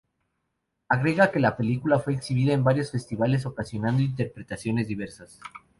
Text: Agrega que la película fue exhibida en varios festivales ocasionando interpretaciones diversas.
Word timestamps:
Agrega 0.89 1.29
que 1.31 1.39
la 1.39 1.55
película 1.55 1.99
fue 1.99 2.13
exhibida 2.15 2.53
en 2.53 2.63
varios 2.63 2.89
festivales 2.89 3.45
ocasionando 3.45 4.01
interpretaciones 4.01 4.87
diversas. 4.87 5.39